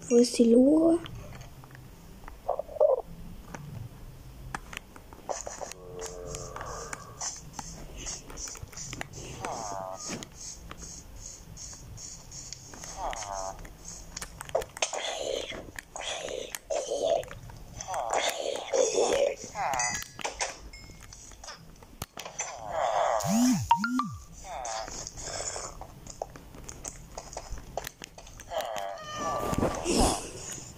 Wo 0.09 0.15
ist 0.17 0.37
die 0.37 0.43
Lore? 0.43 0.99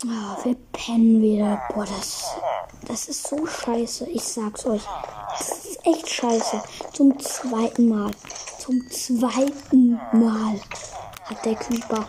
Ah, 0.09 0.37
wir 0.43 0.55
pennen 0.71 1.21
wieder. 1.21 1.61
Boah, 1.73 1.85
das, 1.85 2.35
das 2.85 3.09
ist 3.09 3.27
so 3.27 3.45
scheiße. 3.87 4.09
Ich 4.09 4.23
sag's 4.23 4.65
euch. 4.65 4.83
Das 5.37 5.49
ist 5.65 5.85
echt 5.85 6.09
scheiße. 6.09 6.61
Zum 6.93 7.17
zweiten 7.19 7.87
Mal. 7.87 8.11
Zum 8.59 8.89
zweiten 8.89 9.93
Mal 10.13 10.59
hat 11.25 11.45
der 11.45 11.55
Creeper 11.55 12.05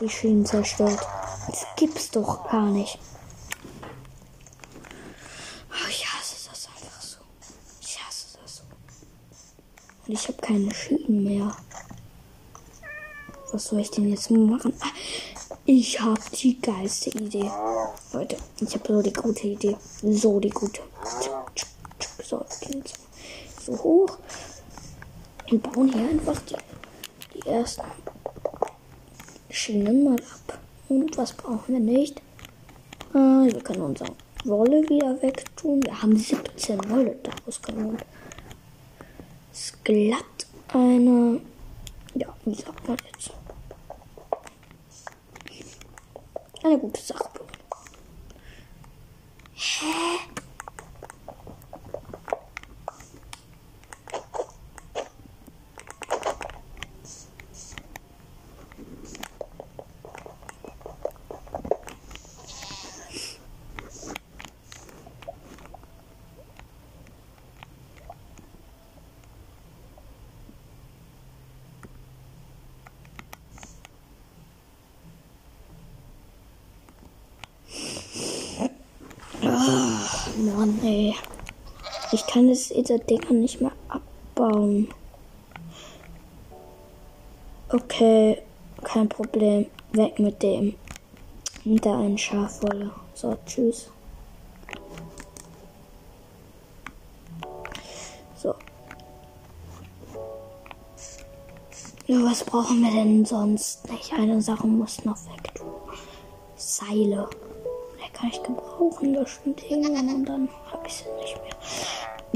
die 0.00 0.08
Schienen 0.08 0.46
zerstört. 0.46 0.98
Das 1.46 1.66
gibt's 1.76 2.10
doch 2.10 2.48
gar 2.50 2.66
nicht. 2.66 2.98
Oh, 5.70 5.88
ich 5.88 6.06
hasse 6.06 6.48
das 6.48 6.68
einfach 6.68 7.02
so. 7.02 7.18
Ich 7.80 7.98
hasse 8.02 8.38
das 8.42 8.56
so. 8.56 8.62
Und 10.06 10.12
ich 10.14 10.26
habe 10.28 10.38
keine 10.38 10.72
Schienen 10.74 11.24
mehr. 11.24 11.56
Was 13.52 13.66
soll 13.66 13.80
ich 13.80 13.90
denn 13.90 14.08
jetzt 14.08 14.30
machen? 14.30 14.72
Ah, 14.80 14.88
ich 15.66 16.00
habe 16.00 16.20
die 16.32 16.60
geilste 16.60 17.10
Idee. 17.10 17.50
Leute, 18.12 18.36
ich 18.60 18.74
habe 18.74 18.92
so 18.92 19.02
die 19.02 19.12
gute 19.12 19.46
Idee. 19.46 19.76
So 20.02 20.40
die 20.40 20.50
gute. 20.50 20.80
So, 22.74 22.80
gehen 22.80 22.84
so, 23.60 23.72
hoch. 23.84 24.18
Und 25.50 25.62
bauen 25.62 25.92
hier 25.92 26.08
einfach 26.08 26.40
die, 26.42 26.56
die 27.34 27.48
ersten 27.48 27.82
Schienen 29.50 30.04
mal 30.04 30.16
ab. 30.16 30.58
Und 30.88 31.16
was 31.16 31.32
brauchen 31.32 31.74
wir 31.74 31.80
nicht? 31.80 32.20
Ah, 33.12 33.44
wir 33.44 33.60
können 33.62 33.82
unsere 33.82 34.10
Wolle 34.44 34.82
wieder 34.88 35.20
wegtun. 35.22 35.82
Wir 35.84 36.02
haben 36.02 36.16
17 36.16 36.90
Wolle 36.90 37.16
daraus 37.22 37.62
genommen. 37.62 37.98
Ist 39.52 39.84
glatt 39.84 40.24
eine. 40.68 41.40
Ja, 42.14 42.34
wie 42.44 42.54
sagt 42.54 42.88
man 42.88 42.96
jetzt? 43.12 43.30
Eine 46.62 46.78
gute 46.78 47.00
Sache. 47.00 47.28
Hä? 49.54 50.33
Mann, 80.64 80.80
ey. 80.82 81.14
Ich 82.12 82.26
kann 82.26 82.48
das 82.48 82.68
diese 82.68 82.98
Dinger 82.98 83.32
nicht 83.32 83.60
mehr 83.60 83.72
abbauen. 83.88 84.88
Okay, 87.68 88.40
kein 88.82 89.08
Problem. 89.10 89.66
Weg 89.92 90.18
mit 90.18 90.42
dem. 90.42 90.74
Hinter 91.64 91.98
einen 91.98 92.16
Schafwolle. 92.16 92.90
So, 93.12 93.36
tschüss. 93.44 93.90
So. 98.36 98.54
Ja, 102.06 102.24
was 102.24 102.42
brauchen 102.42 102.80
wir 102.82 102.90
denn 102.90 103.26
sonst 103.26 103.90
nicht? 103.90 104.14
Eine 104.14 104.40
Sache 104.40 104.66
muss 104.66 105.04
noch 105.04 105.18
weg. 105.26 105.60
Seile. 106.56 107.28
Kann 108.32 108.56
gebrauchen, 108.56 109.14
das 109.14 109.30
stimmt 109.30 109.70
irgendwann 109.70 110.08
und 110.14 110.24
dann 110.24 110.48
habe 110.70 110.86
ich 110.86 110.94
sie 110.94 111.04
nicht 111.20 111.36
mehr. 111.42 111.52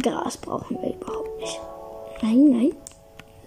Gras 0.02 0.36
brauchen 0.36 0.80
wir 0.82 0.94
überhaupt 0.94 1.40
nicht. 1.40 1.60
Nein, 2.20 2.50
nein. 2.50 2.76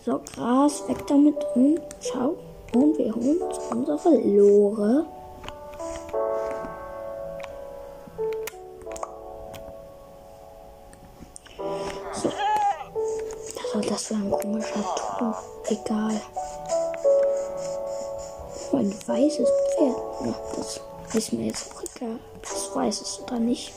So, 0.03 0.19
Gras, 0.33 0.87
weg 0.87 1.05
damit 1.07 1.35
und 1.55 1.79
schau. 1.99 2.35
Und 2.73 2.97
wir 2.97 3.13
holen 3.13 3.41
uns 3.41 3.59
unsere 3.69 4.17
Lore. 4.17 5.05
So. 12.13 12.29
Was 13.55 13.71
soll 13.71 13.81
das 13.81 14.03
für 14.03 14.15
ein 14.15 14.31
komischer 14.31 14.95
Ton? 14.95 15.35
Egal. 15.69 16.21
Oh, 18.71 18.77
ein 18.77 18.91
weißes 18.91 19.49
Pferd. 19.75 19.95
Ja, 20.25 20.35
das 20.55 20.81
ist 21.13 21.33
mir 21.33 21.47
jetzt 21.47 21.71
auch 21.71 21.90
egal. 22.01 22.19
Das 22.41 22.75
weiß 22.75 23.01
es 23.01 23.21
oder 23.21 23.39
nicht. 23.39 23.73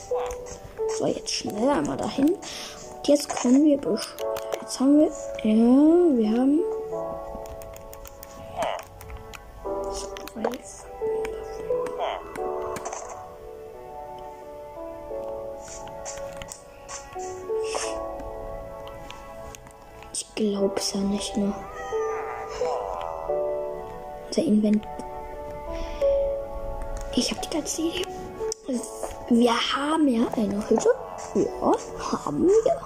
So, 0.97 1.05
jetzt 1.07 1.31
schnell 1.31 1.69
einmal 1.69 1.97
dahin. 1.97 2.29
Und 2.29 3.07
jetzt 3.07 3.29
können 3.29 3.63
wir. 3.63 3.79
Jetzt 4.61 4.79
haben 4.79 4.99
wir. 4.99 5.07
Ja, 5.43 6.17
wir 6.17 6.31
haben 6.31 6.59
glaub's 20.35 20.93
ja 20.93 20.99
nicht 20.99 21.35
mehr. 21.37 21.53
Unser 24.27 24.43
Invent. 24.43 24.85
Ich 27.15 27.31
habe 27.31 27.41
die 27.41 27.49
ganze 27.49 27.81
Idee. 27.81 28.04
Wir 29.37 29.51
haben 29.51 30.07
ja 30.07 30.27
eine 30.37 30.69
Hütte. 30.69 30.89
Ja, 31.35 31.73
haben 32.25 32.47
wir. 32.47 32.81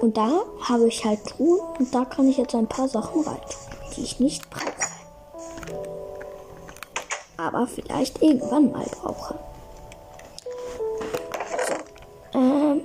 Und 0.00 0.16
da 0.16 0.30
habe 0.68 0.88
ich 0.88 1.04
halt 1.04 1.24
Truhen 1.26 1.60
und 1.78 1.94
da 1.94 2.04
kann 2.04 2.28
ich 2.28 2.38
jetzt 2.38 2.56
ein 2.56 2.66
paar 2.66 2.88
Sachen 2.88 3.22
rein, 3.22 3.40
die 3.94 4.02
ich 4.02 4.18
nicht 4.18 4.50
brauche. 4.50 4.66
Aber 7.36 7.68
vielleicht 7.68 8.20
irgendwann 8.20 8.72
mal 8.72 8.84
brauche. 9.00 9.38
So. 11.68 12.38
Ähm, 12.38 12.80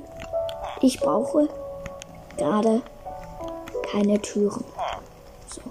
ich 0.81 0.99
brauche 0.99 1.49
gerade 2.37 2.83
keine 3.91 4.21
Türen. 4.21 4.63
So. 5.47 5.61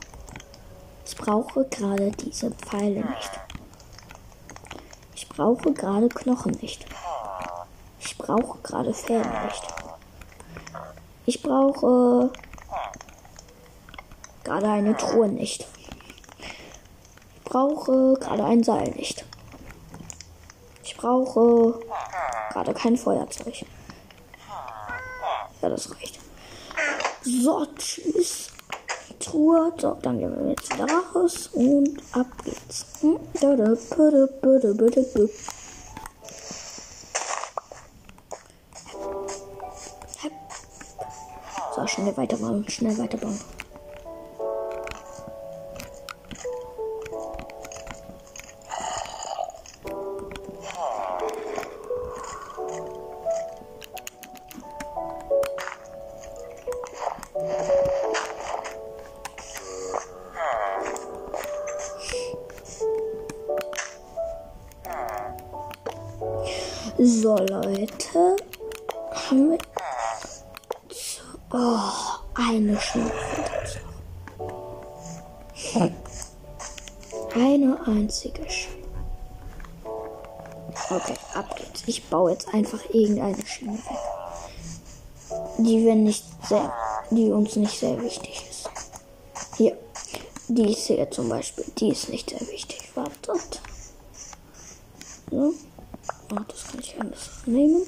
Ich 1.06 1.16
brauche 1.16 1.64
gerade 1.66 2.10
diese 2.10 2.50
Pfeile 2.50 3.04
nicht. 3.04 3.41
Ich 5.32 5.38
brauche 5.38 5.72
gerade 5.72 6.10
Knochen 6.10 6.52
nicht. 6.60 6.84
Ich 8.00 8.18
brauche 8.18 8.58
gerade 8.58 8.92
Fäden 8.92 9.32
nicht. 9.44 9.62
Ich 11.24 11.42
brauche 11.42 12.30
gerade 14.44 14.68
eine 14.68 14.94
Truhe 14.94 15.28
nicht. 15.28 15.66
Ich 16.38 17.44
brauche 17.44 18.12
gerade 18.20 18.44
ein 18.44 18.62
Seil 18.62 18.90
nicht. 18.90 19.24
Ich 20.84 20.98
brauche 20.98 21.80
gerade 22.50 22.74
kein 22.74 22.98
Feuerzeug. 22.98 23.64
Ja, 25.62 25.68
das 25.70 25.90
reicht. 25.92 26.20
So, 27.22 27.66
tschüss. 27.78 28.52
Truhe. 29.32 29.72
So, 29.78 29.96
dann 30.02 30.18
gehen 30.18 30.36
wir 30.36 30.50
jetzt 30.50 30.72
wieder 30.72 30.86
raus 31.14 31.48
und 31.54 32.02
ab 32.12 32.26
geht's. 32.44 32.84
So, 41.74 41.86
schnell 41.86 42.16
weiterbauen, 42.16 42.68
schnell 42.68 42.98
weiterbauen. 42.98 43.40
So, 67.04 67.36
Leute. 67.36 68.36
Haben 69.10 69.50
wir. 69.50 69.58
Oh, 71.52 71.80
eine 72.34 72.80
Schneefeder. 72.80 73.50
Eine 77.34 77.80
einzige 77.88 78.48
Schiene. 78.48 78.86
Okay, 80.88 81.16
ab 81.34 81.56
geht's. 81.56 81.82
Ich 81.86 82.08
baue 82.08 82.30
jetzt 82.30 82.54
einfach 82.54 82.78
irgendeine 82.92 83.44
Schiene 83.46 83.72
weg. 83.72 83.98
Die 85.58 85.84
wir 85.84 85.96
nicht 85.96 86.24
sehr, 86.48 86.72
die 87.10 87.32
uns 87.32 87.56
nicht 87.56 87.80
sehr 87.80 88.00
wichtig 88.00 88.46
ist. 88.48 88.70
Hier. 89.56 89.76
Die 90.46 90.70
ist 90.70 90.86
hier 90.86 91.10
zum 91.10 91.28
Beispiel. 91.28 91.64
Die 91.78 91.88
ist 91.88 92.10
nicht 92.10 92.30
sehr 92.30 92.46
wichtig. 92.48 92.92
Wartet. 92.94 93.60
So. 95.28 95.52
Oh, 96.34 96.40
das 96.48 96.64
kann 96.66 96.80
ich 96.80 96.98
alles 96.98 97.30
nehmen. 97.46 97.82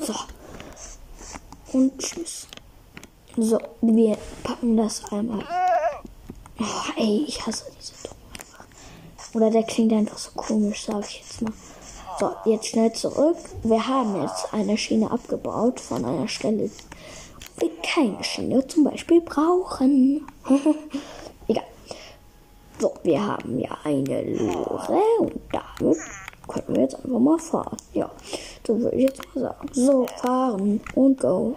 So. 0.00 0.14
Und 1.72 1.98
tschüss. 1.98 2.46
So, 3.36 3.58
wir 3.80 4.16
packen 4.44 4.76
das 4.76 5.02
einmal. 5.10 5.44
Oh, 6.60 6.92
ey, 6.96 7.24
ich 7.26 7.44
hasse 7.44 7.64
diese 7.80 7.94
Ton. 8.02 8.16
Oder 9.34 9.50
der 9.50 9.64
klingt 9.64 9.92
einfach 9.92 10.18
so 10.18 10.30
komisch, 10.36 10.84
sag 10.86 11.04
ich 11.08 11.20
jetzt 11.20 11.42
mal. 11.42 11.52
So, 12.20 12.30
jetzt 12.44 12.68
schnell 12.68 12.92
zurück. 12.92 13.38
Wir 13.64 13.88
haben 13.88 14.22
jetzt 14.22 14.54
eine 14.54 14.78
Schiene 14.78 15.10
abgebaut 15.10 15.80
von 15.80 16.04
einer 16.04 16.28
Stelle, 16.28 16.70
wo 17.56 17.66
wir 17.66 17.70
keine 17.82 18.22
Schiene 18.22 18.64
zum 18.68 18.84
Beispiel 18.84 19.20
brauchen. 19.20 20.24
So, 22.84 22.92
wir 23.02 23.26
haben 23.26 23.58
ja 23.58 23.70
eine 23.82 24.22
Lore 24.24 25.00
und 25.18 25.40
damit 25.50 25.96
können 26.46 26.64
wir 26.68 26.82
jetzt 26.82 26.96
einfach 26.96 27.18
mal 27.18 27.38
fahren. 27.38 27.78
Ja, 27.94 28.10
so 28.66 28.78
würde 28.78 28.94
ich 28.94 29.04
jetzt 29.04 29.22
mal 29.34 29.40
sagen. 29.40 29.68
So, 29.72 30.06
fahren 30.20 30.82
und 30.94 31.18
go. 31.18 31.56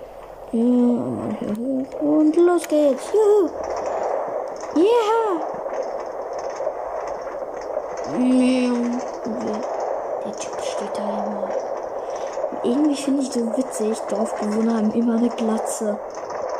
Ja, 0.53 0.63
mal 0.63 1.35
hier 1.37 1.49
hoch 1.49 1.99
und 1.99 2.33
los 2.37 2.65
geht's. 2.69 3.11
Juhu. 3.11 3.49
Yeah. 4.77 5.41
Der 10.23 10.31
Typ 10.37 10.61
steht 10.61 10.97
da 10.97 11.25
immer. 11.25 11.49
Irgendwie 12.63 12.95
finde 12.95 13.23
ich 13.23 13.31
so 13.33 13.41
witzig, 13.57 13.99
Dorfbewohner 14.09 14.77
haben 14.77 14.91
immer 14.91 15.17
eine 15.17 15.27
Glatze. 15.27 15.99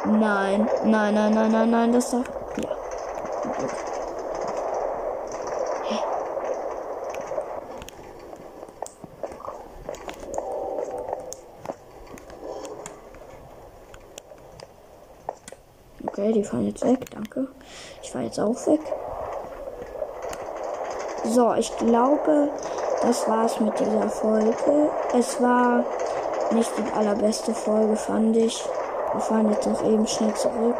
Nein, 0.07 0.67
nein, 0.83 1.13
nein, 1.13 1.33
nein, 1.33 1.51
nein, 1.53 1.69
nein, 1.69 1.93
das 1.93 2.11
doch. 2.11 2.25
Ja. 2.61 2.75
Okay, 16.17 16.31
die 16.31 16.43
fallen 16.43 16.65
jetzt 16.65 16.83
weg, 16.83 17.05
danke. 17.11 17.47
Ich 18.01 18.09
fahre 18.09 18.25
jetzt 18.25 18.39
auch 18.39 18.55
weg. 18.65 18.79
So, 21.25 21.53
ich 21.53 21.77
glaube, 21.77 22.49
das 23.03 23.27
war's 23.27 23.59
mit 23.59 23.79
dieser 23.79 24.09
Folge. 24.09 24.89
Es 25.15 25.39
war 25.39 25.83
nicht 26.49 26.71
die 26.75 26.97
allerbeste 26.97 27.53
Folge, 27.53 27.95
fand 27.95 28.35
ich. 28.35 28.65
Wir 29.13 29.21
fahren 29.21 29.51
jetzt 29.51 29.67
noch 29.67 29.85
eben 29.85 30.07
schnell 30.07 30.33
zurück. 30.33 30.77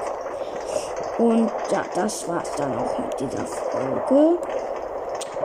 Und 1.20 1.52
ja, 1.70 1.86
das 1.94 2.28
war's 2.28 2.52
dann 2.58 2.76
auch 2.76 2.98
mit 2.98 3.20
dieser 3.20 3.46
Folge. 3.46 4.40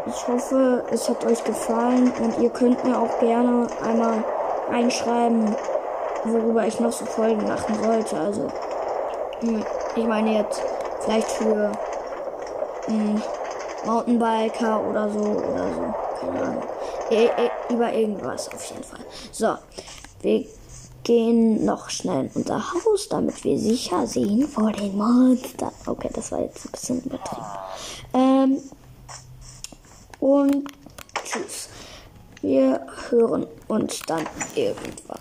Ich 0.07 0.27
hoffe, 0.27 0.85
es 0.91 1.07
hat 1.07 1.23
euch 1.27 1.45
gefallen 1.45 2.11
und 2.19 2.39
ihr 2.39 2.49
könnt 2.49 2.83
mir 2.83 2.99
auch 2.99 3.19
gerne 3.19 3.67
einmal 3.87 4.25
einschreiben, 4.71 5.55
worüber 6.25 6.67
ich 6.67 6.81
noch 6.81 6.93
so 6.93 7.05
Folgen 7.05 7.47
machen 7.47 7.75
sollte. 7.83 8.19
Also, 8.19 8.49
hm, 9.41 9.63
ich 9.97 10.07
meine 10.07 10.39
jetzt 10.39 10.63
vielleicht 11.01 11.31
für 11.31 11.73
einen 12.89 13.23
Mountainbiker 13.85 14.81
oder 14.89 15.11
so 15.11 15.19
oder 15.19 15.75
so. 15.75 15.95
Keine 16.21 16.43
Ahnung. 16.43 16.63
E 17.11 17.25
e 17.27 17.73
über 17.73 17.93
irgendwas 17.93 18.49
auf 18.49 18.65
jeden 18.71 18.85
Fall. 18.85 19.01
So, 19.31 19.55
wir 20.23 20.45
gehen 21.05 21.65
noch 21.65 21.91
schnell 21.91 22.27
in 22.27 22.31
unser 22.35 22.73
Haus, 22.73 23.09
damit 23.09 23.43
wir 23.45 23.59
sicher 23.59 24.07
sehen 24.07 24.49
vor 24.49 24.73
den 24.73 24.97
Monstern. 24.97 25.73
Okay, 25.87 26.11
das 26.13 26.33
war 26.33 26.41
jetzt 26.41 26.65
ein 26.65 26.71
bisschen 26.71 27.03
übertrieben. 27.03 27.47
Ähm, 28.15 28.59
und 30.21 30.65
tschüss. 31.25 31.69
Wir 32.41 32.87
hören 33.11 33.47
uns 33.69 34.01
dann 34.07 34.25
irgendwann. 34.55 35.21